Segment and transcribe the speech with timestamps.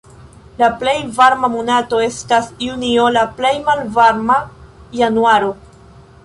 [0.59, 4.39] La plej varma monato estas junio, la plej malvarma
[5.03, 5.55] januaro.